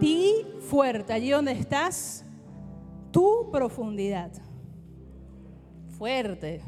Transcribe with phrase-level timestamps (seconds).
[0.00, 2.24] Di fuerte, allí donde estás,
[3.10, 4.30] tu profundidad.
[5.98, 6.62] Fuerte,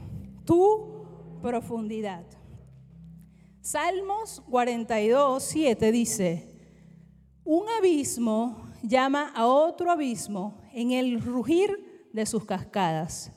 [0.45, 1.07] tu
[1.41, 2.25] profundidad.
[3.61, 6.51] Salmos 42, 7 dice,
[7.45, 13.31] un abismo llama a otro abismo en el rugir de sus cascadas.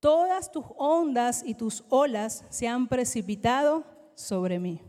[0.00, 3.84] Todas tus ondas y tus olas se han precipitado
[4.14, 4.82] sobre mí.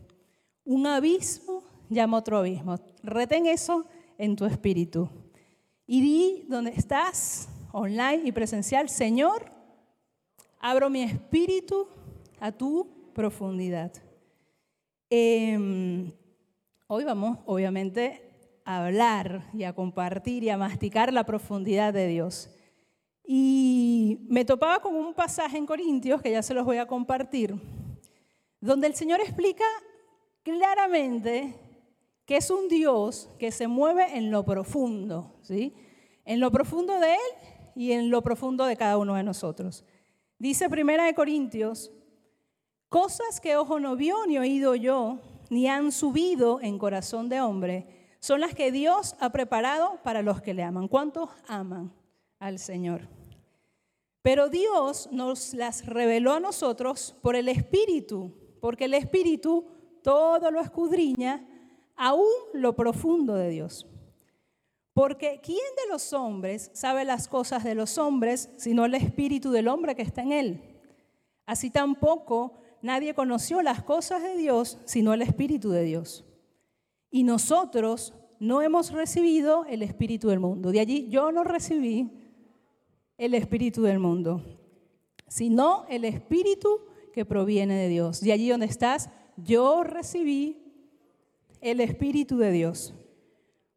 [0.65, 2.75] Un abismo llama a otro abismo.
[3.01, 3.85] Retén eso
[4.19, 5.09] en tu espíritu.
[5.87, 9.45] Y di donde estás, online y presencial, Señor,
[10.59, 11.87] abro mi espíritu
[12.39, 13.91] a tu profundidad.
[15.09, 16.11] Em,
[16.85, 18.21] hoy vamos, obviamente,
[18.65, 22.51] a hablar y a compartir y a masticar la profundidad de Dios.
[23.25, 27.55] Y me topaba con un pasaje en Corintios, que ya se los voy a compartir,
[28.59, 29.65] donde el Señor explica
[30.43, 31.55] claramente
[32.29, 35.73] que es un Dios que se mueve en lo profundo, ¿sí?
[36.25, 39.83] En lo profundo de Él y en lo profundo de cada uno de nosotros.
[40.37, 41.91] Dice Primera de Corintios,
[42.87, 45.17] cosas que ojo no vio ni oído yo,
[45.49, 47.87] ni han subido en corazón de hombre,
[48.19, 50.87] son las que Dios ha preparado para los que le aman.
[50.87, 51.91] ¿Cuántos aman
[52.37, 53.09] al Señor?
[54.21, 59.65] Pero Dios nos las reveló a nosotros por el Espíritu, porque el Espíritu
[60.03, 61.43] todo lo escudriña,
[61.99, 63.85] aún lo profundo de Dios.
[64.93, 69.67] Porque ¿quién de los hombres sabe las cosas de los hombres sino el Espíritu del
[69.67, 70.61] hombre que está en él?
[71.45, 76.25] Así tampoco nadie conoció las cosas de Dios sino el Espíritu de Dios.
[77.11, 80.71] Y nosotros no hemos recibido el Espíritu del mundo.
[80.71, 82.09] De allí yo no recibí
[83.17, 84.41] el espíritu del mundo,
[85.27, 86.79] sino el espíritu
[87.13, 88.21] que proviene de Dios.
[88.21, 90.68] De allí donde estás, yo recibí
[91.61, 92.93] el espíritu de Dios,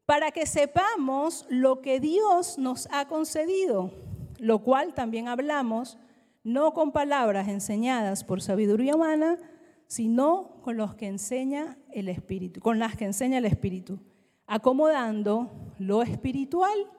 [0.07, 3.93] para que sepamos lo que Dios nos ha concedido,
[4.39, 5.99] lo cual también hablamos,
[6.45, 9.39] no con palabras enseñadas por sabiduría humana,
[9.87, 14.01] sino con los que enseña el espíritu, con las que enseña el espíritu,
[14.47, 16.91] acomodando lo espiritual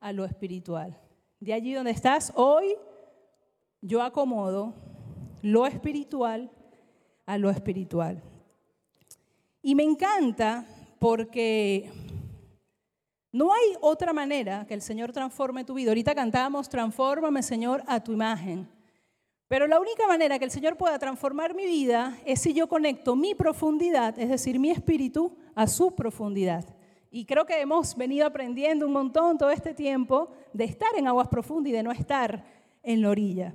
[0.00, 0.98] a lo espiritual.
[1.38, 2.76] De allí donde estás hoy,
[3.80, 4.74] yo acomodo
[5.42, 6.50] lo espiritual
[7.26, 8.22] a lo espiritual.
[9.62, 10.64] Y me encanta
[10.98, 11.90] porque
[13.32, 15.90] no hay otra manera que el Señor transforme tu vida.
[15.90, 18.68] Ahorita cantábamos, transfórmame Señor a tu imagen.
[19.46, 23.16] Pero la única manera que el Señor pueda transformar mi vida es si yo conecto
[23.16, 26.64] mi profundidad, es decir, mi espíritu, a su profundidad.
[27.10, 31.28] Y creo que hemos venido aprendiendo un montón todo este tiempo de estar en aguas
[31.28, 32.44] profundas y de no estar
[32.82, 33.54] en la orilla.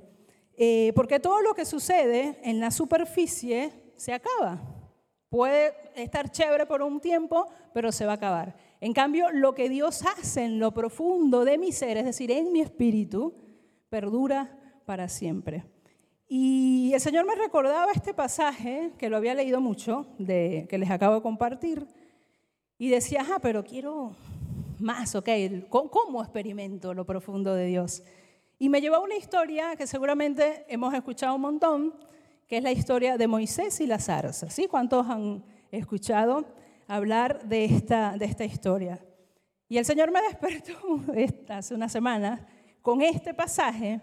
[0.57, 4.74] Eh, porque todo lo que sucede en la superficie se acaba.
[5.35, 8.55] Puede estar chévere por un tiempo, pero se va a acabar.
[8.79, 12.53] En cambio, lo que Dios hace en lo profundo de mi ser, es decir, en
[12.53, 13.35] mi espíritu,
[13.89, 15.65] perdura para siempre.
[16.29, 21.15] Y el Señor me recordaba este pasaje, que lo había leído mucho, que les acabo
[21.15, 21.85] de compartir,
[22.77, 24.15] y decía, ah, pero quiero
[24.79, 25.27] más, ok,
[25.67, 28.03] ¿cómo experimento lo profundo de Dios?
[28.57, 31.93] Y me llevó a una historia que seguramente hemos escuchado un montón,
[32.47, 34.49] que es la historia de Moisés y la zarza.
[34.49, 34.67] ¿Sí?
[34.67, 36.45] ¿Cuántos han escuchado
[36.87, 39.03] hablar de esta, de esta historia?
[39.67, 40.73] Y el Señor me despertó
[41.53, 42.47] hace una semana
[42.81, 43.99] con este pasaje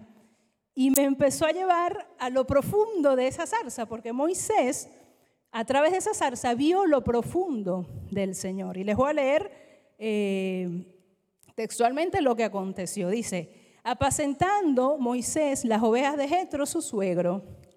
[0.75, 4.88] y me empezó a llevar a lo profundo de esa zarza, porque Moisés
[5.52, 8.78] a través de esa zarza vio lo profundo del Señor.
[8.78, 10.84] Y les voy a leer eh,
[11.54, 13.10] textualmente lo que aconteció.
[13.10, 17.44] Dice, apacentando Moisés las ovejas de Jetro, su suegro,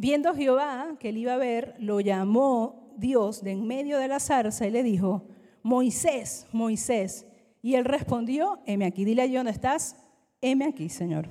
[0.00, 4.20] Viendo Jehová que él iba a ver, lo llamó Dios de en medio de la
[4.20, 5.24] zarza y le dijo,
[5.64, 7.26] Moisés, Moisés.
[7.62, 9.96] Y él respondió, heme aquí, dile allí dónde estás,
[10.40, 11.26] heme aquí, Señor.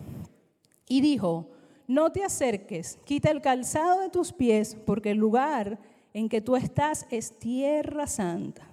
[0.85, 1.49] Y dijo,
[1.87, 5.79] no te acerques, quita el calzado de tus pies, porque el lugar
[6.13, 8.67] en que tú estás es tierra santa.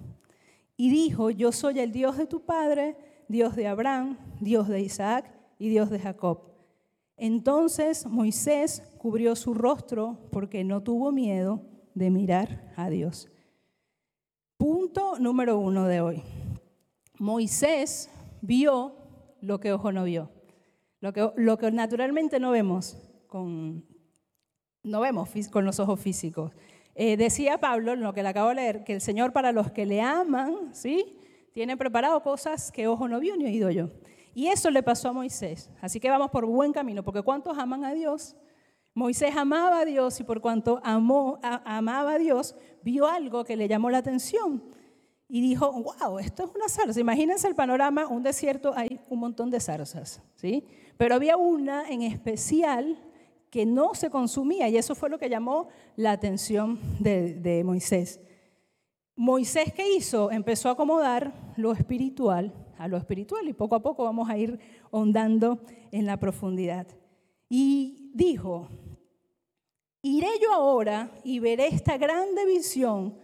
[0.76, 2.96] Y dijo, yo soy el Dios de tu padre,
[3.28, 6.53] Dios de Abraham, Dios de Isaac y Dios de Jacob.
[7.16, 11.62] Entonces Moisés cubrió su rostro porque no tuvo miedo
[11.94, 13.28] de mirar a Dios.
[14.56, 16.22] Punto número uno de hoy.
[17.18, 18.96] Moisés vio
[19.40, 20.30] lo que ojo no vio,
[21.00, 21.12] lo
[21.58, 22.96] que, naturalmente no vemos
[23.26, 23.84] con,
[24.82, 26.52] no vemos con los ojos físicos.
[26.94, 29.86] Eh, decía Pablo, lo que le acabo de leer, que el Señor para los que
[29.86, 31.18] le aman, ¿sí?
[31.52, 33.90] Tiene preparado cosas que ojo no vio ni oído yo.
[34.34, 35.70] Y eso le pasó a Moisés.
[35.80, 38.36] Así que vamos por buen camino, porque ¿cuántos aman a Dios?
[38.94, 43.66] Moisés amaba a Dios y por cuanto amó, amaba a Dios, vio algo que le
[43.66, 44.62] llamó la atención
[45.28, 47.00] y dijo, wow, esto es una zarza.
[47.00, 50.64] Imagínense el panorama, un desierto, hay un montón de zarzas, ¿sí?
[50.96, 52.98] Pero había una en especial
[53.50, 58.20] que no se consumía y eso fue lo que llamó la atención de, Moisés.
[59.16, 60.30] Moisés, ¿qué hizo?
[60.30, 64.58] Empezó a acomodar lo espiritual a lo espiritual y poco a poco vamos a ir
[64.90, 65.60] hondando
[65.90, 66.86] en la profundidad.
[67.48, 68.68] Y dijo,
[70.02, 73.16] iré yo ahora y veré esta grande visión.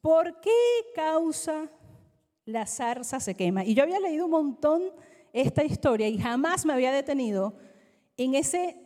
[0.00, 0.50] ¿Por qué
[0.94, 1.70] causa
[2.44, 3.64] la zarza se quema?
[3.64, 4.82] Y yo había leído un montón
[5.32, 7.54] esta historia y jamás me había detenido
[8.16, 8.80] en ese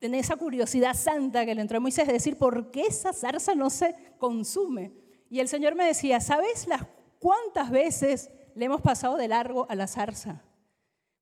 [0.00, 3.54] en esa curiosidad santa que le entró a Moisés, de decir, ¿por qué esa zarza
[3.54, 4.92] no se consume?
[5.28, 6.82] Y el Señor me decía, ¿sabes las
[7.18, 10.42] cuántas veces le hemos pasado de largo a la zarza?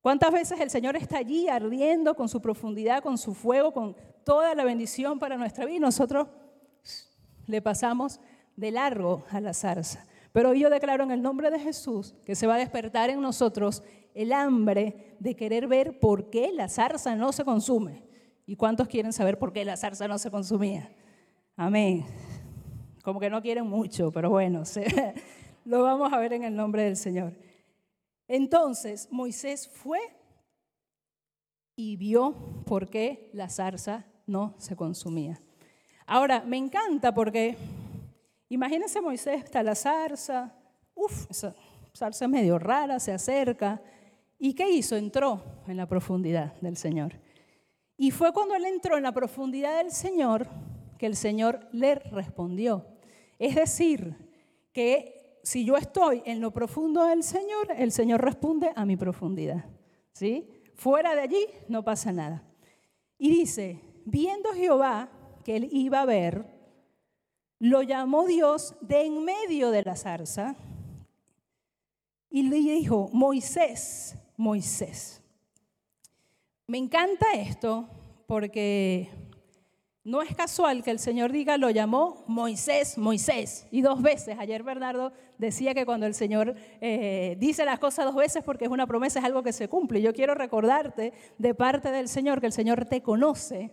[0.01, 4.55] ¿Cuántas veces el Señor está allí ardiendo con su profundidad, con su fuego, con toda
[4.55, 6.27] la bendición para nuestra vida y nosotros
[7.45, 8.19] le pasamos
[8.55, 10.03] de largo a la zarza?
[10.31, 13.83] Pero yo declaro en el nombre de Jesús que se va a despertar en nosotros
[14.15, 18.03] el hambre de querer ver por qué la zarza no se consume.
[18.47, 20.89] ¿Y cuántos quieren saber por qué la zarza no se consumía?
[21.55, 22.03] Amén.
[23.03, 24.63] Como que no quieren mucho, pero bueno,
[25.67, 27.33] lo vamos a ver en el nombre del Señor.
[28.25, 29.99] Entonces Moisés fue
[31.75, 35.41] y vio por qué la zarza no se consumía.
[36.05, 37.57] Ahora, me encanta porque
[38.47, 40.55] imagínense Moisés, está la zarza,
[40.95, 41.53] uff, esa
[41.93, 43.81] zarza es medio rara, se acerca.
[44.39, 44.95] ¿Y qué hizo?
[44.95, 47.19] Entró en la profundidad del Señor.
[47.97, 50.47] Y fue cuando él entró en la profundidad del Señor
[50.97, 52.85] que el Señor le respondió.
[53.37, 54.15] Es decir,
[54.71, 55.16] que
[55.47, 59.63] si yo estoy en lo profundo del Señor, el Señor responde a mi profundidad.
[60.11, 60.45] ¿Sí?
[60.75, 62.43] Fuera de allí no pasa nada.
[63.17, 65.09] Y dice, viendo Jehová
[65.45, 66.45] que él iba a ver,
[67.59, 70.57] lo llamó Dios de en medio de la zarza
[72.29, 75.23] y le dijo, Moisés, Moisés.
[76.67, 77.87] Me encanta esto
[78.27, 79.09] porque
[80.07, 83.67] no es casual que el Señor diga, lo llamó Moisés, Moisés.
[83.71, 84.37] Y dos veces.
[84.39, 88.71] Ayer Bernardo decía que cuando el Señor eh, dice las cosas dos veces porque es
[88.71, 90.01] una promesa, es algo que se cumple.
[90.01, 93.69] Yo quiero recordarte de parte del Señor que el Señor te conoce,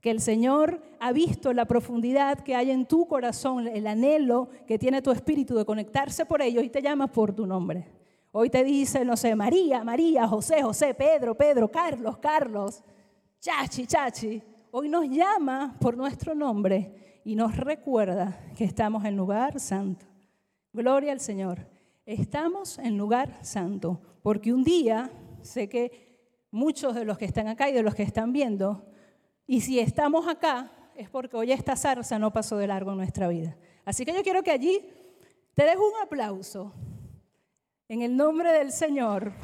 [0.00, 4.78] que el Señor ha visto la profundidad que hay en tu corazón, el anhelo que
[4.78, 7.86] tiene tu espíritu de conectarse por ellos y te llama por tu nombre.
[8.32, 12.82] Hoy te dice, no sé, María, María, José, José, Pedro, Pedro, Carlos, Carlos,
[13.38, 14.53] Chachi, Chachi.
[14.76, 20.04] Hoy nos llama por nuestro nombre y nos recuerda que estamos en lugar santo.
[20.72, 21.68] Gloria al Señor.
[22.04, 25.12] Estamos en lugar santo, porque un día,
[25.42, 28.84] sé que muchos de los que están acá y de los que están viendo,
[29.46, 33.28] y si estamos acá, es porque hoy esta zarza no pasó de largo en nuestra
[33.28, 33.56] vida.
[33.84, 34.84] Así que yo quiero que allí
[35.54, 36.72] te des un aplauso
[37.86, 39.34] en el nombre del Señor.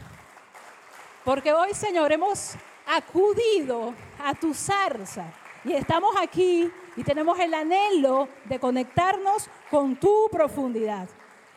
[1.24, 2.56] Porque hoy, Señor, hemos
[2.96, 5.32] acudido a tu zarza
[5.64, 11.08] y estamos aquí y tenemos el anhelo de conectarnos con tu profundidad.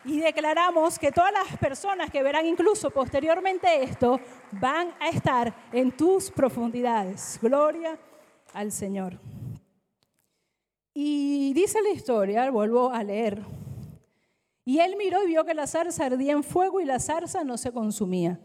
[0.04, 4.20] Y declaramos que todas las personas que verán incluso posteriormente esto
[4.52, 7.38] van a estar en tus profundidades.
[7.40, 7.98] Gloria
[8.52, 9.18] al Señor.
[10.92, 13.42] Y dice la historia, vuelvo a leer,
[14.64, 17.58] y él miró y vio que la zarza ardía en fuego y la zarza no
[17.58, 18.40] se consumía.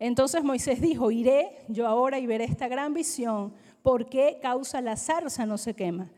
[0.00, 3.52] Entonces Moisés dijo, iré yo ahora y veré esta gran visión,
[3.82, 6.10] ¿por qué causa la zarza no se quema?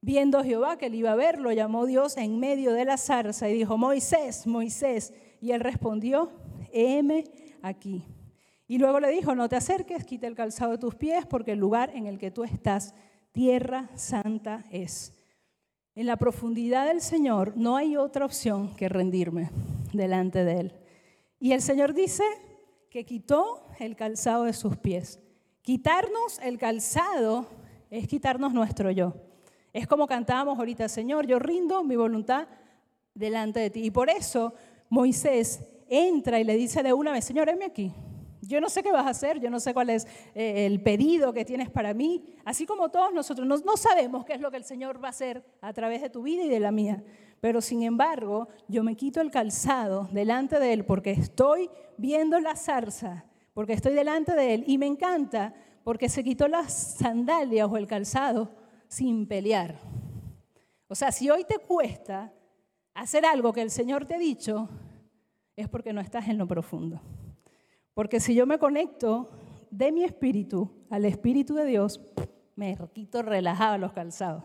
[0.00, 3.48] Viendo Jehová que él iba a ver, lo llamó Dios en medio de la zarza
[3.48, 5.12] y dijo, Moisés, Moisés.
[5.40, 6.30] Y él respondió,
[6.72, 7.24] heme
[7.60, 8.04] aquí.
[8.68, 11.58] Y luego le dijo, no te acerques, quita el calzado de tus pies, porque el
[11.58, 12.94] lugar en el que tú estás,
[13.32, 15.12] tierra santa es.
[15.96, 19.50] En la profundidad del Señor no hay otra opción que rendirme
[19.92, 20.72] delante de Él.
[21.40, 22.24] Y el Señor dice
[22.94, 25.18] que quitó el calzado de sus pies.
[25.62, 27.44] Quitarnos el calzado
[27.90, 29.14] es quitarnos nuestro yo.
[29.72, 32.46] Es como cantábamos ahorita, Señor, yo rindo mi voluntad
[33.12, 33.84] delante de ti.
[33.84, 34.54] Y por eso
[34.90, 37.92] Moisés entra y le dice de una vez, Señor, heme aquí.
[38.42, 41.32] Yo no sé qué vas a hacer, yo no sé cuál es eh, el pedido
[41.32, 44.58] que tienes para mí, así como todos nosotros no, no, sabemos qué es lo que
[44.58, 47.02] el Señor va a hacer a través de tu vida y de la mía.
[47.44, 52.56] Pero sin embargo yo me quito el calzado delante de él porque estoy viendo la
[52.56, 57.76] zarza, porque estoy delante de él y me encanta porque se quitó las sandalias o
[57.76, 58.50] el calzado
[58.88, 59.78] sin pelear.
[60.88, 62.32] O sea, si hoy te cuesta
[62.94, 64.70] hacer algo que el Señor te ha dicho,
[65.54, 66.98] es porque no estás en lo profundo.
[67.92, 69.28] Porque si yo me conecto
[69.70, 72.00] de mi espíritu al espíritu de Dios,
[72.56, 74.44] me quito relajado los calzados.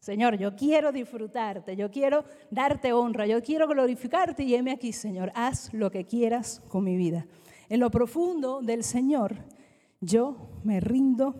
[0.00, 5.30] Señor, yo quiero disfrutarte, yo quiero darte honra, yo quiero glorificarte y heme aquí, Señor,
[5.34, 7.26] haz lo que quieras con mi vida.
[7.68, 9.36] En lo profundo del Señor,
[10.00, 11.34] yo me rindo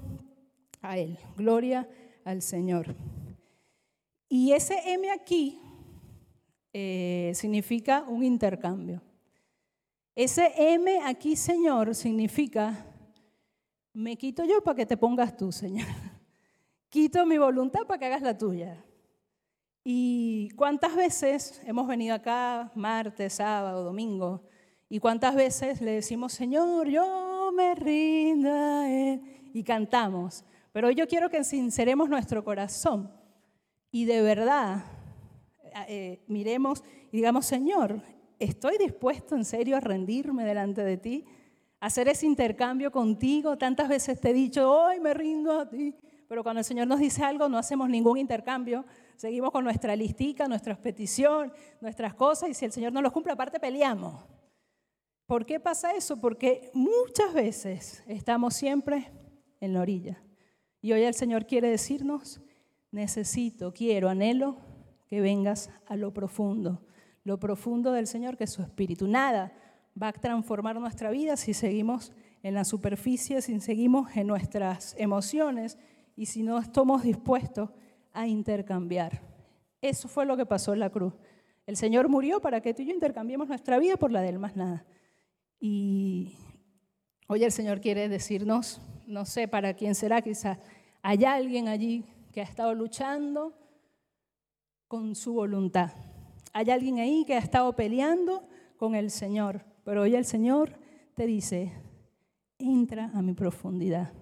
[0.83, 1.19] a Él.
[1.37, 1.89] Gloria
[2.25, 2.95] al Señor.
[4.29, 5.59] Y ese M aquí
[6.73, 9.03] eh, significa un intercambio.
[10.15, 12.87] Ese M aquí, Señor, significa,
[13.95, 15.89] me quito yo para que te pongas tú, Señor.
[16.91, 18.85] Quito mi voluntad para que hagas la tuya.
[19.85, 24.43] ¿Y cuántas veces hemos venido acá, martes, sábado, domingo,
[24.89, 29.23] y cuántas veces le decimos, Señor, yo me rindo a Él,
[29.55, 30.45] y cantamos?
[30.73, 33.13] Pero hoy yo quiero que sinceremos nuestro corazón
[33.93, 34.85] y de verdad
[35.89, 36.83] eh, miremos
[37.13, 38.03] y digamos, Señor,
[38.41, 41.25] estoy dispuesto en serio a rendirme delante de ti,
[41.79, 43.57] hacer ese intercambio contigo.
[43.57, 45.95] Tantas veces te he dicho, hoy me rindo a ti.
[46.31, 48.85] Pero cuando el Señor nos dice algo, no hacemos ningún intercambio.
[49.17, 53.33] Seguimos con nuestra listica, nuestras peticiones, nuestras cosas, y si el Señor no los cumple,
[53.33, 54.23] aparte peleamos.
[55.27, 56.21] ¿Por qué pasa eso?
[56.21, 59.11] Porque muchas veces estamos siempre
[59.59, 60.23] en la orilla.
[60.81, 62.41] Y hoy el Señor quiere decirnos,
[62.93, 64.57] necesito, quiero, anhelo
[65.09, 66.87] que vengas a lo profundo,
[67.25, 69.09] lo profundo del Señor, que es su espíritu.
[69.09, 69.53] Nada
[70.01, 72.13] va a transformar nuestra vida si seguimos
[72.45, 75.77] en la superficie, si seguimos en nuestras emociones
[76.21, 77.71] y si no estamos dispuestos
[78.13, 79.23] a intercambiar.
[79.81, 81.15] Eso fue lo que pasó en la cruz.
[81.67, 84.39] El Señor murió para que tú y yo intercambiemos nuestra vida por la de Él,
[84.39, 84.85] más nada.
[85.59, 86.35] Y
[87.27, 90.59] hoy el Señor quiere decirnos, no sé para quién será, quizás
[91.01, 93.55] hay alguien allí que ha estado luchando
[94.89, 95.91] con su voluntad.
[96.53, 98.47] Hay alguien ahí que ha estado peleando
[98.77, 100.79] con el Señor, pero hoy el Señor
[101.15, 101.73] te dice,
[102.59, 104.20] entra a mi profundidad.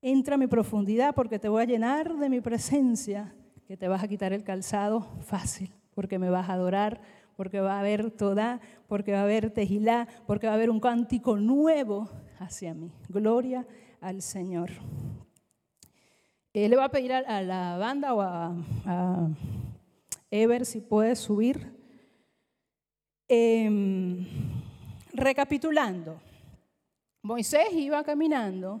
[0.00, 3.34] Entra a mi profundidad porque te voy a llenar de mi presencia,
[3.66, 7.00] que te vas a quitar el calzado fácil, porque me vas a adorar,
[7.36, 10.78] porque va a haber toda, porque va a haber tejilá, porque va a haber un
[10.78, 12.92] cántico nuevo hacia mí.
[13.08, 13.66] Gloria
[14.00, 14.70] al Señor.
[16.54, 18.54] Eh, le va a pedir a, la banda o a,
[18.86, 19.28] a,
[20.30, 21.72] Ever si puede subir.
[23.28, 24.26] Em,
[25.12, 26.20] recapitulando,
[27.22, 28.80] Moisés iba caminando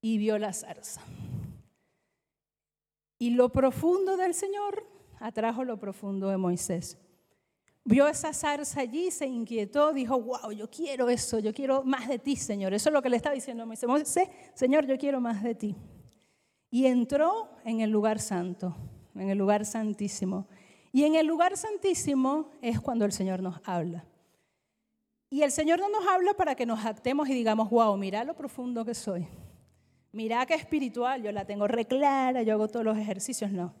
[0.00, 1.02] y vio la zarza.
[3.18, 4.86] Y lo profundo del Señor
[5.18, 6.98] atrajo lo profundo de Moisés.
[7.84, 12.18] Vio esa zarza allí, se inquietó, dijo, wow, yo quiero eso, yo quiero más de
[12.18, 12.72] ti, Señor.
[12.74, 14.28] Eso es lo que le estaba diciendo a Moisés.
[14.54, 15.76] Señor, yo quiero más de ti.
[16.70, 18.76] Y entró en el lugar santo,
[19.14, 20.46] en el lugar santísimo.
[20.92, 24.04] Y en el lugar santísimo es cuando el Señor nos habla.
[25.28, 28.34] Y el Señor no nos habla para que nos actemos y digamos, wow, mira lo
[28.34, 29.26] profundo que soy.
[30.12, 33.52] Mira qué espiritual, yo la tengo reclara, yo hago todos los ejercicios.
[33.52, 33.74] No.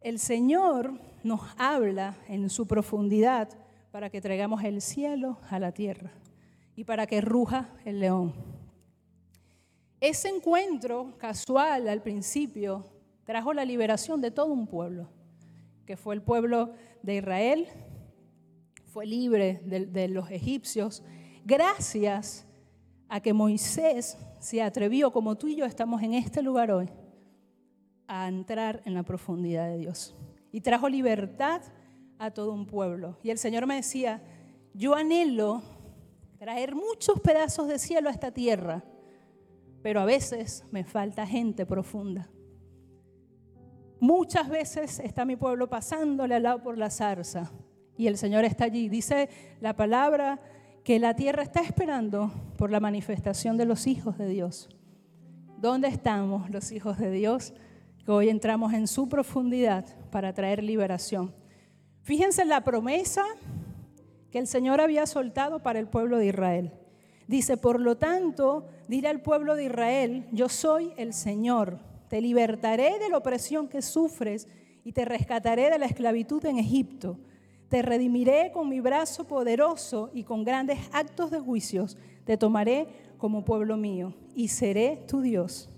[0.00, 3.48] El Señor nos habla en su profundidad
[3.90, 6.12] para que traigamos el cielo a la tierra
[6.76, 8.32] y para que ruja el león.
[10.00, 12.86] Ese encuentro casual al principio
[13.24, 15.08] trajo la liberación de todo un pueblo,
[15.84, 17.68] que fue el pueblo de Israel,
[18.86, 21.02] fue libre de, de los egipcios,
[21.44, 22.46] gracias
[23.10, 26.88] a que Moisés se atrevió, como tú y yo estamos en este lugar hoy,
[28.06, 30.16] a entrar en la profundidad de Dios.
[30.52, 31.60] Y trajo libertad
[32.18, 33.18] a todo un pueblo.
[33.24, 34.22] Y el Señor me decía,
[34.74, 35.60] yo anhelo
[36.38, 38.84] traer muchos pedazos de cielo a esta tierra,
[39.82, 42.30] pero a veces me falta gente profunda.
[43.98, 47.50] Muchas veces está mi pueblo pasándole al lado por la zarza
[47.96, 48.88] y el Señor está allí.
[48.88, 49.28] Dice
[49.60, 50.40] la palabra
[50.84, 54.68] que la tierra está esperando por la manifestación de los hijos de Dios.
[55.58, 57.52] ¿Dónde estamos los hijos de Dios?
[58.04, 61.34] Que hoy entramos en su profundidad para traer liberación.
[62.02, 63.24] Fíjense en la promesa
[64.30, 66.72] que el Señor había soltado para el pueblo de Israel.
[67.26, 72.98] Dice, por lo tanto, diré al pueblo de Israel, yo soy el Señor, te libertaré
[72.98, 74.48] de la opresión que sufres
[74.82, 77.18] y te rescataré de la esclavitud en Egipto.
[77.70, 81.96] Te redimiré con mi brazo poderoso y con grandes actos de juicios.
[82.24, 85.70] Te tomaré como pueblo mío y seré tu Dios.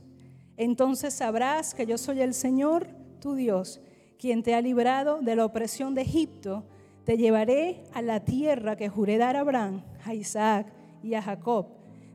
[0.57, 2.87] Entonces sabrás que yo soy el Señor,
[3.21, 3.83] tu Dios,
[4.19, 6.65] quien te ha librado de la opresión de Egipto,
[7.05, 10.73] te llevaré a la tierra que juré dar a Abraham, a Isaac
[11.03, 11.67] y a Jacob.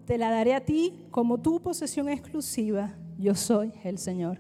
[0.06, 2.96] Te la daré a ti como tu posesión exclusiva.
[3.20, 4.40] Yo soy el Señor.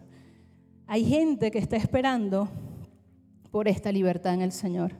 [0.87, 2.49] Hay gente que está esperando
[3.51, 4.93] por esta libertad en el Señor.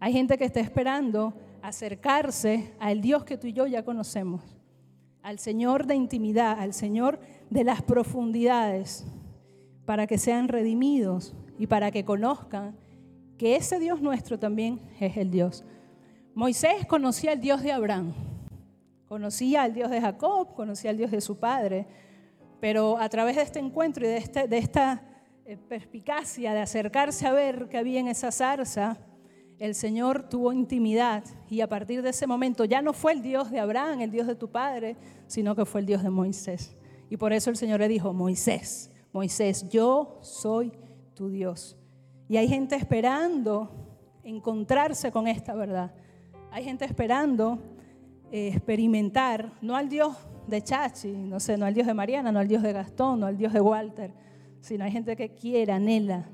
[0.00, 4.42] Hay gente que está esperando acercarse al Dios que tú y yo ya conocemos,
[5.22, 9.06] al Señor de intimidad, al Señor de las profundidades,
[9.86, 12.76] para que sean redimidos y para que conozcan
[13.38, 15.64] que ese Dios nuestro también es el Dios.
[16.34, 18.12] Moisés conocía al Dios de Abraham,
[19.06, 21.86] conocía al Dios de Jacob, conocía al Dios de su padre,
[22.60, 25.02] pero a través de este encuentro y de, este, de esta
[25.46, 28.98] eh, perspicacia de acercarse a ver qué había en esa zarza,
[29.58, 33.50] el Señor tuvo intimidad y a partir de ese momento ya no fue el Dios
[33.50, 34.96] de Abraham, el Dios de tu padre,
[35.26, 36.76] sino que fue el Dios de Moisés.
[37.08, 40.72] Y por eso el Señor le dijo, Moisés, Moisés, yo soy
[41.14, 41.76] tu Dios.
[42.28, 43.70] Y hay gente esperando
[44.24, 45.94] encontrarse con esta verdad.
[46.50, 47.58] Hay gente esperando
[48.32, 50.16] eh, experimentar, no al Dios
[50.48, 53.26] de Chachi, no sé, no al Dios de Mariana, no al Dios de Gastón, no
[53.26, 54.12] al Dios de Walter,
[54.60, 56.28] sino hay gente que quiere, anhela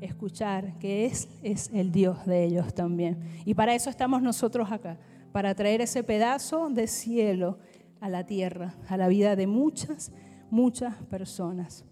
[0.00, 3.18] escuchar que es, es el Dios de ellos también.
[3.44, 4.98] Y para eso estamos nosotros acá,
[5.32, 7.58] para traer ese pedazo de cielo
[8.00, 10.12] a la tierra, a la vida de muchas,
[10.50, 11.84] muchas personas.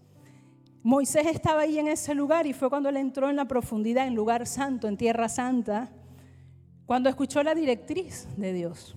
[0.81, 4.15] Moisés estaba ahí en ese lugar y fue cuando él entró en la profundidad, en
[4.15, 5.91] lugar santo, en tierra santa,
[6.85, 8.95] cuando escuchó la directriz de Dios.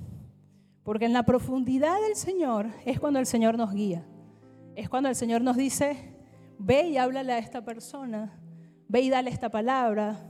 [0.85, 4.05] Porque en la profundidad del Señor es cuando el Señor nos guía.
[4.75, 6.15] Es cuando el Señor nos dice,
[6.59, 8.33] ve y háblale a esta persona,
[8.93, 10.21] ve y dale esta palabra,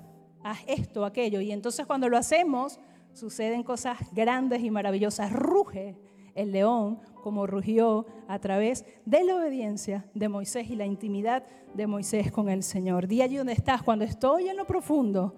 [0.45, 1.41] haz esto, aquello.
[1.41, 2.79] Y entonces cuando lo hacemos,
[3.13, 5.33] suceden cosas grandes y maravillosas.
[5.33, 5.97] Ruge
[6.37, 11.89] el león como rugió a través de la obediencia de Moisés y la intimidad de
[11.89, 13.09] Moisés con el Señor.
[13.09, 15.35] Di allí donde estás, cuando estoy en lo profundo,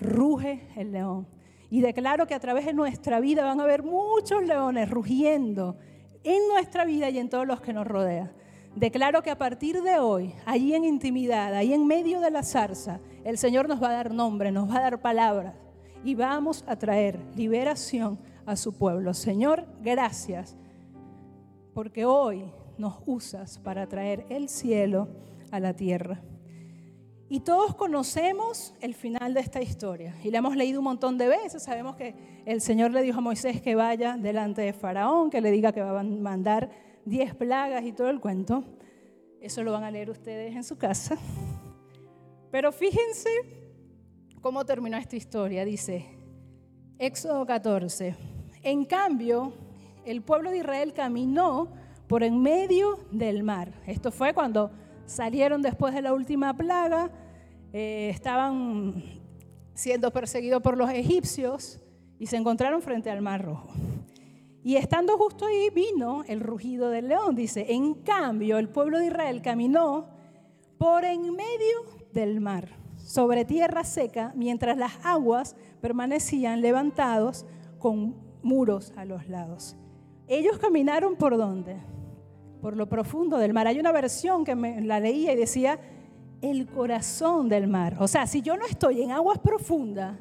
[0.00, 1.28] ruge el león.
[1.70, 5.76] Y declaro que a través de nuestra vida van a haber muchos leones rugiendo
[6.24, 8.32] en nuestra vida y en todos los que nos rodean.
[8.76, 12.98] Declaro que a partir de hoy, allí en intimidad, ahí en medio de la zarza,
[13.22, 15.54] el Señor nos va a dar nombre, nos va a dar palabras
[16.02, 19.14] y vamos a traer liberación a su pueblo.
[19.14, 20.56] Señor, gracias,
[21.72, 25.08] porque hoy nos usas para traer el cielo
[25.52, 26.20] a la tierra.
[27.28, 31.28] Y todos conocemos el final de esta historia y la hemos leído un montón de
[31.28, 31.62] veces.
[31.62, 35.52] Sabemos que el Señor le dijo a Moisés que vaya delante de Faraón, que le
[35.52, 36.70] diga que va a mandar
[37.04, 38.64] diez plagas y todo el cuento.
[39.40, 41.18] Eso lo van a leer ustedes en su casa.
[42.50, 43.28] Pero fíjense
[44.40, 45.64] cómo terminó esta historia.
[45.64, 46.06] Dice,
[46.98, 48.14] Éxodo 14.
[48.62, 49.52] En cambio,
[50.04, 51.72] el pueblo de Israel caminó
[52.06, 53.72] por en medio del mar.
[53.86, 54.70] Esto fue cuando
[55.06, 57.10] salieron después de la última plaga,
[57.72, 59.02] eh, estaban
[59.74, 61.80] siendo perseguidos por los egipcios
[62.18, 63.68] y se encontraron frente al mar rojo.
[64.64, 67.34] Y estando justo ahí vino el rugido del león.
[67.36, 70.06] Dice, en cambio el pueblo de Israel caminó
[70.78, 77.44] por en medio del mar, sobre tierra seca, mientras las aguas permanecían levantados
[77.78, 79.76] con muros a los lados.
[80.28, 81.76] Ellos caminaron por dónde?
[82.62, 83.66] Por lo profundo del mar.
[83.66, 85.78] Hay una versión que me, la leía y decía,
[86.40, 87.96] el corazón del mar.
[88.00, 90.16] O sea, si yo no estoy en aguas profundas,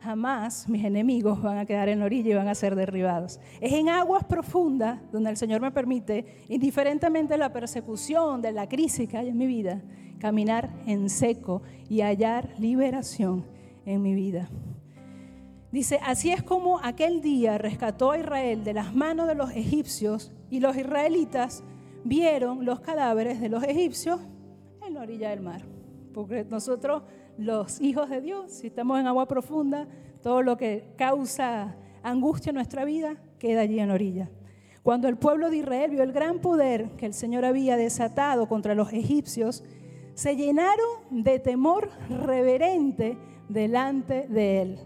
[0.00, 3.40] jamás mis enemigos van a quedar en la orilla y van a ser derribados.
[3.60, 8.68] Es en aguas profundas donde el Señor me permite, indiferentemente de la persecución, de la
[8.68, 9.82] crisis que hay en mi vida,
[10.18, 13.44] caminar en seco y hallar liberación
[13.84, 14.48] en mi vida.
[15.70, 20.32] Dice, así es como aquel día rescató a Israel de las manos de los egipcios
[20.50, 21.62] y los israelitas
[22.04, 24.20] vieron los cadáveres de los egipcios
[24.86, 25.62] en la orilla del mar.
[26.14, 27.02] Porque nosotros
[27.38, 29.86] los hijos de Dios, si estamos en agua profunda,
[30.22, 34.28] todo lo que causa angustia en nuestra vida queda allí en orilla.
[34.82, 38.74] Cuando el pueblo de Israel vio el gran poder que el Señor había desatado contra
[38.74, 39.62] los egipcios,
[40.14, 43.16] se llenaron de temor reverente
[43.48, 44.78] delante de él.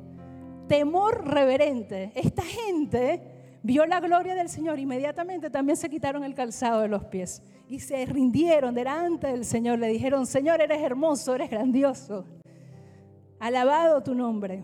[0.69, 2.13] Temor reverente.
[2.15, 3.23] Esta gente
[3.63, 7.81] vio la gloria del Señor, inmediatamente también se quitaron el calzado de los pies y
[7.81, 9.79] se rindieron delante del Señor.
[9.79, 12.27] Le dijeron, Señor, eres hermoso, eres grandioso
[13.43, 14.63] alabado tu nombre.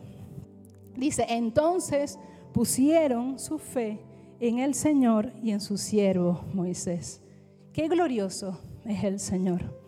[0.95, 2.17] Dice, entonces
[2.53, 3.99] pusieron su fe
[4.39, 7.21] en el Señor y en su siervo Moisés.
[7.73, 9.83] Qué glorioso es el Señor.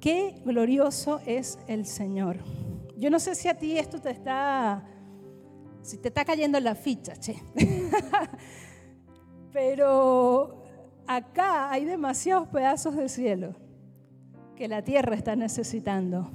[0.00, 2.38] Qué glorioso es el Señor.
[2.98, 4.84] Yo no sé si a ti esto te está,
[5.82, 7.36] si te está cayendo en la ficha, che.
[9.52, 10.64] Pero
[11.06, 13.54] acá hay demasiados pedazos de cielo
[14.56, 16.32] que la tierra está necesitando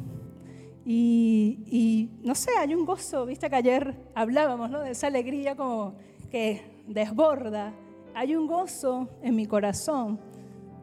[0.90, 4.80] Y, y, no sé, hay un gozo, viste que ayer hablábamos ¿no?
[4.80, 5.96] de esa alegría como
[6.32, 7.74] que desborda.
[8.16, 10.18] Hay un gozo en mi corazón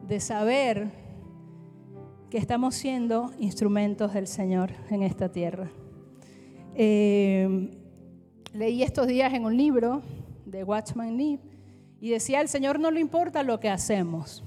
[0.07, 0.91] de saber
[2.29, 5.71] que estamos siendo instrumentos del Señor en esta tierra.
[6.75, 7.71] Eh,
[8.53, 10.03] leí estos días en un libro
[10.45, 11.39] de Watchman Nee
[11.99, 14.43] y decía, al Señor no le importa lo que hacemos,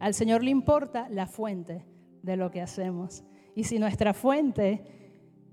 [0.00, 1.84] al Señor le importa la fuente
[2.22, 3.22] de lo que hacemos.
[3.54, 4.93] Y si nuestra fuente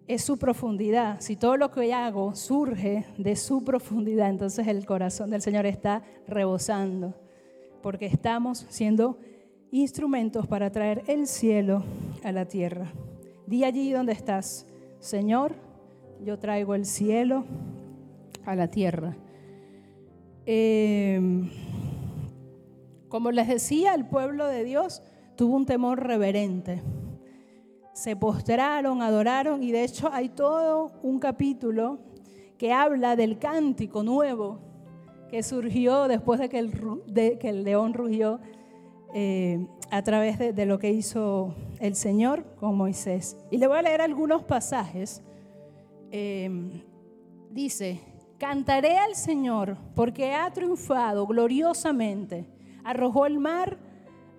[0.08, 5.30] es su profundidad, si todo lo que hago surge de su profundidad, entonces el corazón
[5.30, 7.14] del Señor está rebosando,
[7.82, 9.18] porque estamos siendo
[9.72, 11.84] instrumentos para traer el cielo
[12.24, 12.92] a la tierra.
[13.48, 14.68] Di allí donde estás,
[15.00, 15.56] Señor,
[16.24, 17.46] yo traigo el cielo
[18.46, 19.16] a la tierra.
[20.46, 21.50] Em,
[23.08, 25.02] como les decía, el pueblo de Dios
[25.36, 26.82] tuvo un temor reverente.
[28.02, 32.00] Se postraron, adoraron y de hecho hay todo un capítulo
[32.58, 34.58] que habla del cántico nuevo
[35.30, 38.40] que surgió después de que el, león rugió
[39.14, 43.38] eh, a través de, lo que hizo el Señor con Moisés.
[43.52, 45.22] Y le voy a leer algunos pasajes.
[46.10, 46.82] Em,
[47.52, 48.00] dice,
[48.40, 52.48] cantaré al Señor porque ha triunfado gloriosamente,
[52.84, 53.78] arrojó el mar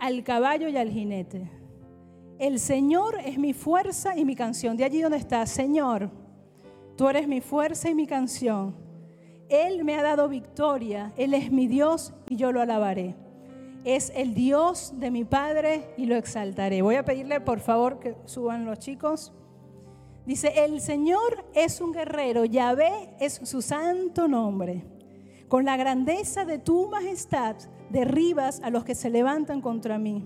[0.01, 1.62] al caballo y al jinete.
[2.39, 4.77] El Señor es mi fuerza y mi canción.
[4.77, 6.11] De allí donde está, Señor,
[6.97, 8.75] tú eres mi fuerza y mi canción.
[9.49, 13.15] Él me ha dado victoria, Él es mi Dios y yo lo alabaré
[13.85, 16.83] es el Dios de mi Padre y lo exaltaré.
[16.83, 19.33] Voy a pedirle por favor que suban los chicos.
[20.25, 24.85] Dice, el Señor es un guerrero, Yahvé es su santo nombre.
[25.49, 27.57] Con la grandeza de tu majestad
[27.91, 30.25] derribas a los que se levantan contra mí.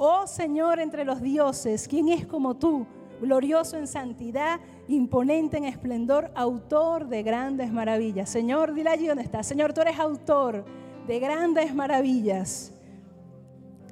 [0.00, 2.86] Oh Señor entre los dioses, ¿quién es como tú?
[3.20, 8.30] Glorioso en santidad, imponente en esplendor, autor de grandes maravillas.
[8.30, 9.42] Señor, dile allí donde está.
[9.42, 10.64] Señor, tú eres autor
[11.08, 12.72] de grandes maravillas.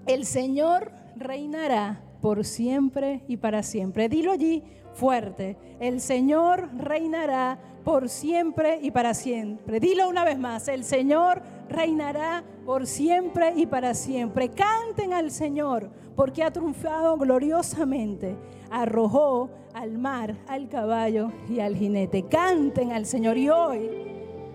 [0.06, 4.08] El Señor reinará por siempre y para siempre.
[4.08, 4.62] Dilo allí
[4.96, 5.56] fuerte.
[5.78, 9.78] El Señor reinará por siempre y para siempre.
[9.78, 10.66] Dilo una vez más.
[10.68, 14.48] El Señor reinará por siempre y para siempre.
[14.48, 18.36] Canten al Señor porque ha triunfado gloriosamente.
[18.70, 22.24] Arrojó al mar, al caballo y al jinete.
[22.24, 23.36] Canten al Señor.
[23.38, 23.90] Y hoy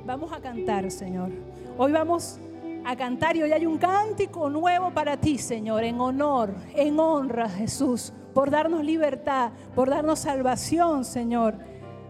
[0.06, 1.30] vamos a cantar, Señor.
[1.77, 2.39] Hoy vamos
[2.84, 7.47] a cantar y hoy hay un cántico nuevo para ti, Señor, en honor, en honra,
[7.47, 11.56] Jesús, por darnos libertad, por darnos salvación, Señor.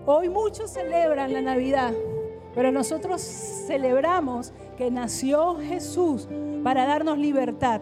[0.05, 1.93] Hoy muchos celebran la Navidad,
[2.55, 6.27] pero nosotros celebramos que nació Jesús
[6.63, 7.81] para darnos libertad,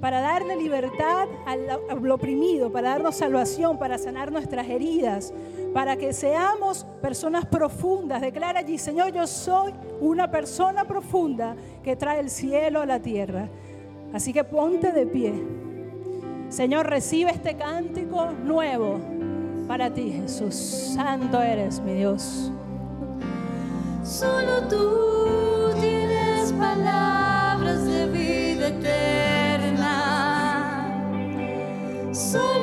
[0.00, 5.34] para darle libertad al, oprimido, para darnos salvación, para sanar nuestras heridas,
[5.74, 8.22] para que seamos personas profundas.
[8.22, 13.48] Declara allí, Señor, yo soy una persona profunda que trae el cielo a la tierra.
[14.12, 15.69] Así que ponte de pie.
[16.50, 18.98] Señor, recibe este cántico nuevo
[19.68, 20.54] para ti, Jesús.
[20.96, 22.50] Santo eres, mi Dios.
[24.02, 29.86] Solo tú tienes palabras de vida eterna.
[32.12, 32.59] Solo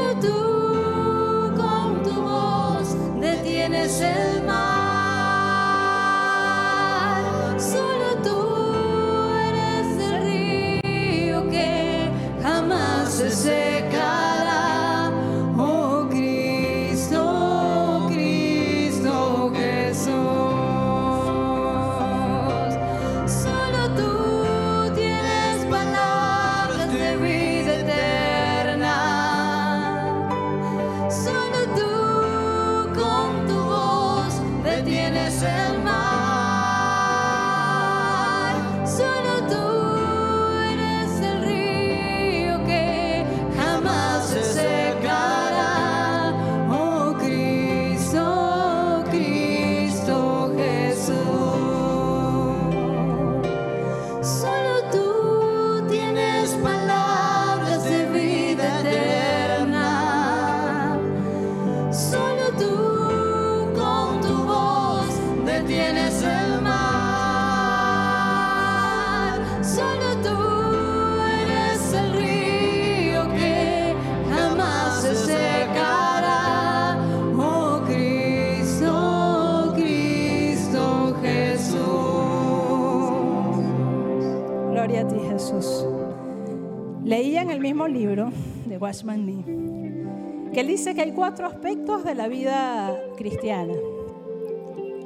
[88.79, 93.73] de que él dice que hay cuatro aspectos de la vida cristiana.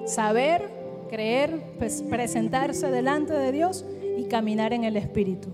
[0.06, 0.70] Saber,
[1.10, 3.86] creer, pues, presentarse delante de Dios
[4.18, 5.50] y caminar en el Espíritu.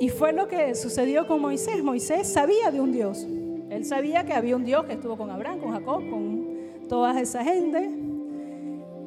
[0.00, 1.82] Y fue lo que sucedió con Moisés.
[1.82, 3.26] Moisés sabía de un Dios.
[3.70, 6.46] Él sabía que había un Dios que estuvo con Abraham, con Jacob, con
[6.88, 7.90] toda esa gente.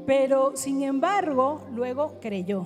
[0.05, 2.65] Pero sin embargo, luego creyó.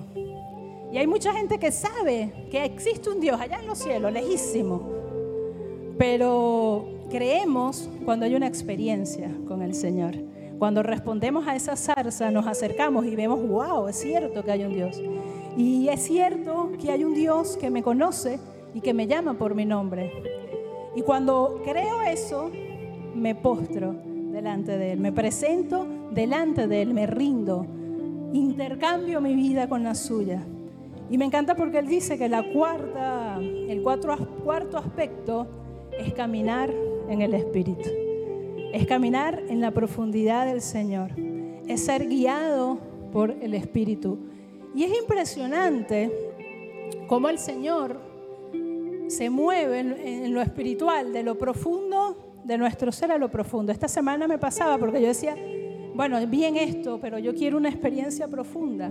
[0.92, 5.01] Y hay mucha gente que sabe que existe un Dios allá en los cielos, lejísimo.
[5.98, 10.14] Pero creemos cuando hay una experiencia con el Señor.
[10.58, 14.72] Cuando respondemos a esa zarza, nos acercamos y vemos, wow, es cierto que hay un
[14.72, 15.00] Dios.
[15.56, 18.38] Y es cierto que hay un Dios que me conoce
[18.72, 20.12] y que me llama por mi nombre.
[20.94, 22.50] Y cuando creo eso,
[23.14, 23.94] me postro
[24.32, 27.66] delante de Él, me presento delante de Él, me rindo,
[28.32, 30.42] intercambio mi vida con la suya.
[31.10, 35.46] Y me encanta porque Él dice que la cuarta, el cuatro, cuarto aspecto
[36.02, 36.72] es caminar
[37.08, 37.88] en el Espíritu,
[38.72, 41.10] es caminar en la profundidad del Señor,
[41.68, 42.78] es ser guiado
[43.12, 44.18] por el Espíritu.
[44.74, 46.10] Y es impresionante
[47.06, 48.00] cómo el Señor
[49.08, 53.70] se mueve en, lo espiritual, de lo profundo de nuestro ser a lo profundo.
[53.70, 55.36] Esta semana me pasaba porque yo decía,
[55.94, 58.90] bueno, bien esto, pero yo quiero una experiencia profunda.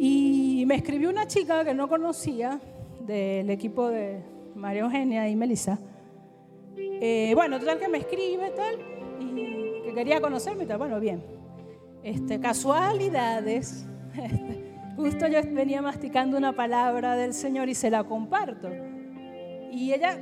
[0.00, 2.58] Y me escribió una chica que no conocía
[3.06, 5.78] del equipo de María Eugenia y Melissa.
[6.76, 8.76] Eh, bueno, total que me escribe tal
[9.20, 10.78] y que quería conocerme y tal.
[10.78, 11.22] Bueno, bien.
[12.02, 13.86] Este, casualidades.
[14.96, 18.70] Justo yo venía masticando una palabra del Señor y se la comparto.
[19.70, 20.18] Y ella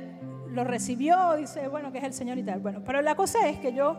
[0.49, 2.59] lo recibió, dice, bueno, que es el Señor y tal.
[2.59, 3.97] Bueno, pero la cosa es que yo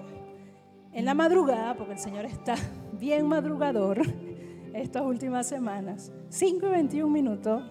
[0.92, 2.54] en la madrugada, porque el Señor está
[2.92, 4.00] bien madrugador
[4.74, 7.62] estas últimas semanas, 5 y 21 minutos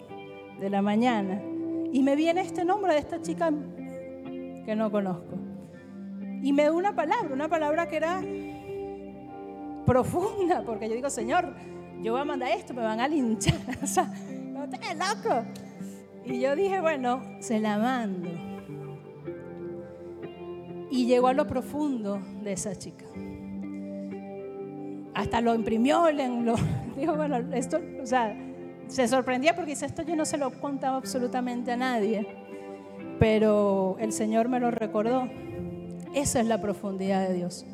[0.60, 1.40] de la mañana,
[1.92, 3.52] y me viene este nombre de esta chica
[4.64, 5.36] que no conozco.
[6.42, 8.22] Y me da una palabra, una palabra que era
[9.84, 11.54] profunda, porque yo digo, Señor,
[12.02, 15.44] yo voy a mandar esto, me van a linchar, o sea, no loco.
[16.24, 18.28] Y yo dije, bueno, se la mando.
[20.90, 23.04] Y llegó a lo profundo de esa chica.
[25.14, 26.56] Hasta lo imprimió, lo,
[26.96, 28.36] dijo, bueno, esto, o sea,
[28.88, 32.26] se sorprendía porque dice, esto yo no se lo contaba absolutamente a nadie,
[33.18, 35.28] pero el Señor me lo recordó.
[36.14, 37.66] Esa es la profundidad de Dios.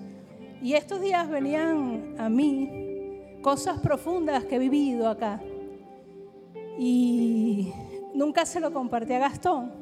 [0.62, 5.40] Y estos días venían a mí cosas profundas que he vivido acá.
[6.79, 7.72] Y
[8.14, 9.72] nunca se lo compartí a Gastón.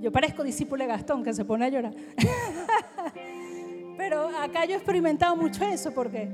[0.00, 1.94] Yo parezco discípulo de Gastón que se pone a llorar.
[3.96, 6.28] Pero acá yo he experimentado mucho eso porque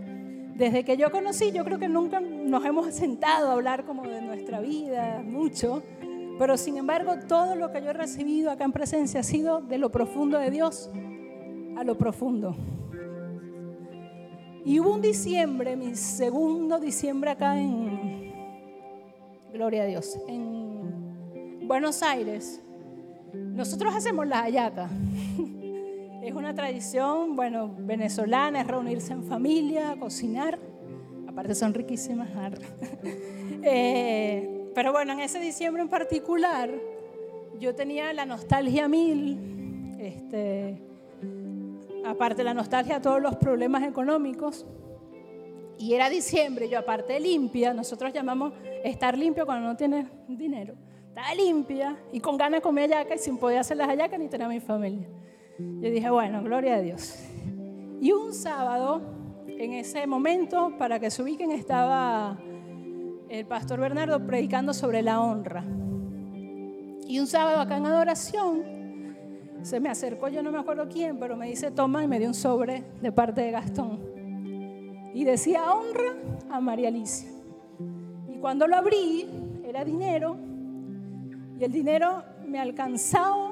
[0.59, 4.21] desde que yo conocí, yo creo que nunca nos hemos sentado a hablar como de
[4.21, 5.85] nuestra vida, mucho.
[6.37, 9.79] Pero sin embargo, todo lo que yo he recibido acá en presencia ha sido de
[9.79, 10.90] lo profundo de Dios
[11.77, 12.57] a lo profundo.
[14.64, 18.33] Y hubo un diciembre, mi segundo diciembre acá en,
[19.53, 22.61] gloria a Dios, en Buenos Aires.
[23.33, 24.90] Nosotros hacemos la hallaca.
[26.28, 30.58] Es una tradición, bueno, venezolana, es reunirse en familia, cocinar.
[31.26, 32.28] Aparte son riquísimas.
[33.60, 36.70] Eh, pero bueno, en ese diciembre en particular,
[37.58, 39.96] yo tenía la nostalgia mil.
[39.98, 40.80] Este,
[42.04, 44.66] aparte la nostalgia, todos los problemas económicos.
[45.78, 48.52] Y era diciembre, yo aparte limpia, nosotros llamamos
[48.84, 50.74] estar limpio cuando no tienes dinero.
[51.08, 54.28] Estaba limpia y con ganas de comer hallaca y sin poder hacer las hallacas ni
[54.28, 55.08] tener a mi familia.
[55.59, 57.18] Yo dije, bueno, gloria a Dios.
[58.01, 59.03] Y un sábado,
[59.49, 62.38] en ese momento, para que se ubiquen, estaba
[63.29, 65.64] el pastor Bernardo predicando sobre la honra.
[67.07, 68.62] Y un sábado acá en adoración,
[69.62, 72.29] se me acercó, yo no me acuerdo quién, pero me dice, toma, y me dio
[72.29, 74.01] un sobre de parte de Gastón.
[75.12, 76.14] Y decía, honra
[76.51, 77.29] a María Alicia.
[78.29, 79.27] Y cuando lo abrí,
[79.66, 80.37] era dinero,
[81.59, 83.47] y el dinero me alcanzaba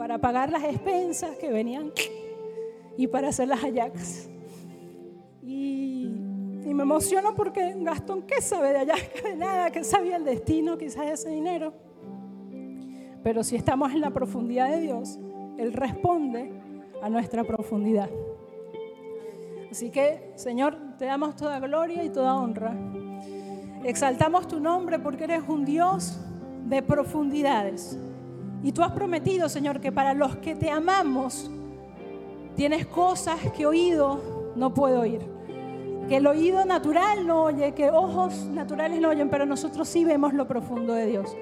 [0.00, 1.92] para pagar las expensas que venían
[2.96, 4.30] y para hacer las hallacas.
[5.42, 6.08] Y,
[6.64, 9.22] me emociono porque Gastón, ¿qué sabe de hallaca?
[9.28, 11.74] De nada, que sabía el destino quizás ese dinero.
[13.22, 15.18] Pero si estamos en la profundidad de Dios,
[15.58, 16.50] Él responde
[17.02, 18.08] a nuestra profundidad.
[19.70, 22.74] Así que, Señor, te damos toda gloria y toda honra.
[23.84, 26.18] Exaltamos tu nombre porque eres un Dios
[26.64, 27.98] de profundidades.
[28.62, 31.50] Y tú has prometido, Señor, que para los que te amamos,
[32.56, 35.20] tienes cosas que oído no puede oír.
[36.08, 40.34] Que el oído natural no oye, que ojos naturales no oyen, pero nosotros sí vemos
[40.34, 41.36] lo profundo de Dios.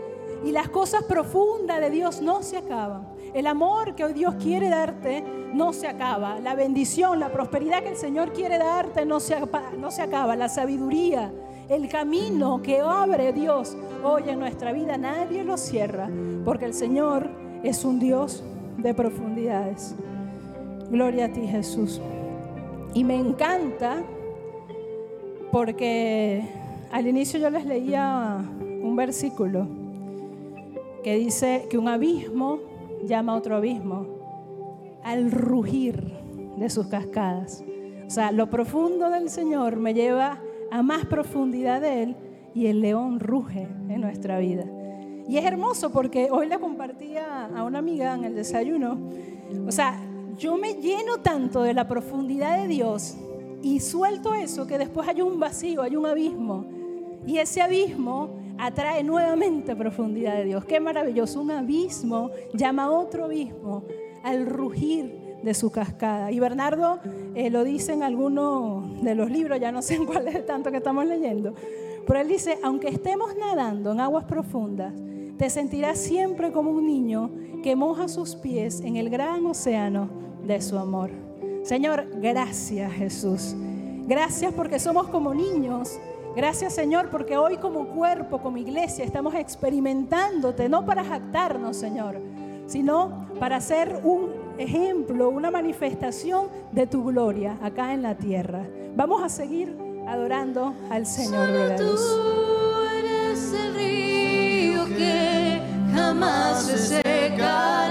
[0.44, 3.09] Y las cosas profundas de Dios no se acaban.
[3.35, 6.38] El amor que hoy Dios quiere darte no se acaba.
[6.38, 9.37] La bendición, la prosperidad que el Señor quiere darte no se,
[9.78, 10.37] no se acaba.
[10.37, 11.33] La sabiduría,
[11.68, 16.08] el camino que abre Dios hoy en nuestra vida, nadie lo cierra,
[16.44, 17.28] porque el Señor
[17.62, 18.44] es un Dios
[18.76, 19.94] de profundidades.
[20.90, 22.00] Gloria a ti, Jesús.
[22.94, 24.02] Y me encanta
[25.52, 26.42] porque
[26.90, 29.66] al inicio yo les leía un versículo
[31.02, 32.61] que dice que un abismo
[33.04, 34.06] llama a otro abismo
[35.02, 36.12] al rugir
[36.56, 37.64] de sus cascadas.
[38.06, 42.16] O sea, lo profundo del Señor me lleva a más profundidad de Él
[42.59, 44.64] y el león ruge en nuestra vida.
[45.29, 48.99] Y es hermoso porque hoy le compartía a una amiga en el desayuno.
[49.64, 50.01] O sea,
[50.37, 53.16] yo me lleno tanto de la profundidad de Dios
[53.62, 56.66] y suelto eso que después hay un vacío, hay un abismo.
[57.27, 60.64] Y ese abismo atrae nuevamente profundidad de Dios.
[60.64, 61.40] Qué maravilloso.
[61.40, 63.85] Un abismo llama a otro abismo
[64.25, 66.33] al rugir de su cascada.
[66.33, 66.99] Y Bernardo
[67.35, 70.71] eh, lo dice en alguno de los libros, ya no sé en cuál es tanto
[70.71, 71.55] que estamos leyendo,
[72.09, 74.94] pero él dice, aunque estemos nadando en aguas profundas,
[75.37, 77.31] te sentirás siempre como un niño
[77.62, 80.09] que moja sus pies en el gran océano
[80.42, 81.11] de su amor.
[81.64, 83.55] Señor, gracias Jesús.
[84.07, 86.01] Gracias porque somos como niños.
[86.35, 92.18] Gracias Señor porque hoy como cuerpo, como iglesia, estamos experimentándote, no para jactarnos Señor,
[92.66, 98.66] sino para ser un ejemplo, una manifestación de tu gloria acá en la tierra.
[98.97, 101.49] Vamos a seguir adorando al Señor.
[101.49, 105.61] Solo tú eres el río que
[105.94, 107.88] jamás se secará.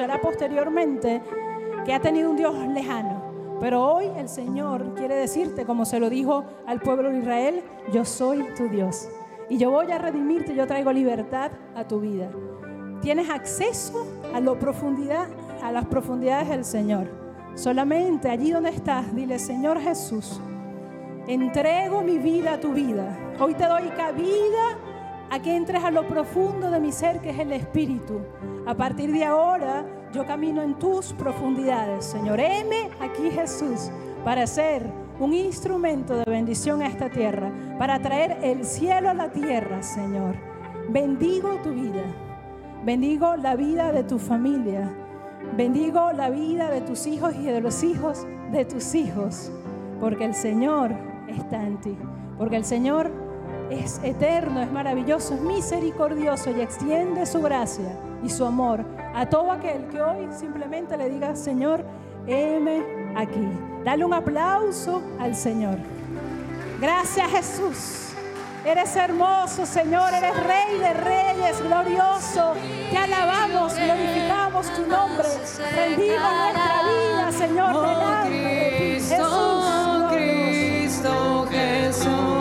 [0.00, 1.20] Escuchará posteriormente
[1.84, 3.58] que ha tenido un Dios lejano.
[3.60, 8.06] Pero hoy el Señor quiere decirte, como se lo dijo al pueblo de Israel, yo
[8.06, 9.10] soy tu Dios.
[9.50, 12.30] Y yo voy a redimirte, yo traigo libertad a tu vida.
[13.02, 15.26] Tienes acceso a, lo profundidad,
[15.62, 17.06] a las profundidades del Señor.
[17.54, 20.40] Solamente allí donde estás, dile, Señor Jesús,
[21.26, 23.18] entrego mi vida a tu vida.
[23.38, 24.78] Hoy te doy cabida
[25.30, 28.20] a que entres a lo profundo de mi ser, que es el Espíritu.
[28.66, 32.04] A partir de ahora, yo camino en tus profundidades.
[32.04, 33.90] Señor, heme aquí Jesús
[34.24, 34.82] para ser
[35.20, 40.34] un instrumento de bendición a esta tierra, para traer el cielo a la tierra, Señor.
[40.88, 42.02] Bendigo tu vida.
[42.84, 44.90] Bendigo la vida de tu familia.
[45.56, 49.52] Bendigo la vida de tus hijos y de los hijos de tus hijos.
[50.00, 50.90] Porque el Señor
[51.28, 51.96] está en ti.
[52.38, 53.12] Porque el Señor
[53.70, 59.52] es eterno, es maravilloso, es misericordioso y extiende su gracia y su amor a todo
[59.52, 61.84] aquel que hoy simplemente le diga, Señor,
[62.26, 62.82] heme
[63.16, 63.48] aquí.
[63.84, 65.78] Dale un aplauso al Señor.
[66.80, 68.06] Gracias Jesús.
[68.64, 72.52] Eres hermoso, Señor, eres Rey de Reyes, glorioso.
[72.90, 75.28] Te alabamos, glorificamos tu nombre.
[75.74, 78.76] Rendimos nuestra vida, Señor, Oh delante de ti.
[78.76, 82.39] Cristo, Jesús, Cristo Jesús.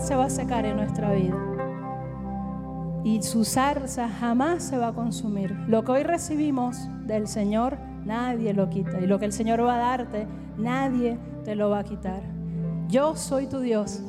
[0.00, 1.36] Se va a secar en nuestra vida.
[3.04, 5.52] Y su zarza jamás se va a consumir.
[5.68, 6.76] Lo que hoy recibimos
[7.06, 8.98] del Señor, nadie lo quita.
[9.00, 10.26] Y lo que el Señor va a darte,
[10.56, 12.22] nadie te lo va a quitar.
[12.88, 14.02] Yo soy tu Dios.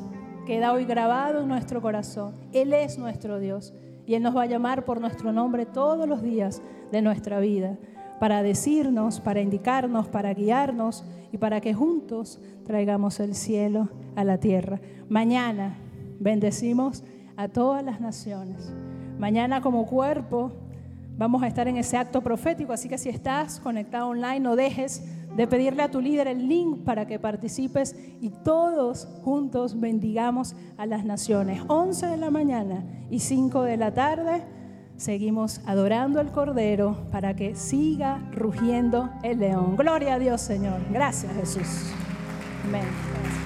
[0.46, 2.34] Queda hoy grabado en nuestro corazón.
[2.52, 3.72] Él es nuestro Dios.
[4.06, 7.78] Y Él nos va a llamar por nuestro nombre todos los días de nuestra vida
[8.22, 14.38] para decirnos, para indicarnos, para guiarnos y para que juntos traigamos el cielo a la
[14.38, 14.80] tierra.
[15.08, 15.74] Mañana
[16.20, 17.02] bendecimos
[17.36, 18.72] a todas las naciones.
[19.18, 20.52] Mañana como cuerpo
[21.18, 25.04] vamos a estar en ese acto profético, así que si estás conectado online, no dejes
[25.36, 30.86] de pedirle a tu líder el link para que participes y todos juntos bendigamos a
[30.86, 31.60] las naciones.
[31.66, 34.44] 11 de la mañana y 5 de la tarde
[35.02, 39.76] seguimos adorando al Cordero para que siga rugiendo el león.
[39.76, 40.80] Gloria a Dios, Señor.
[40.90, 41.92] Gracias, Jesús.
[42.64, 43.41] Amén.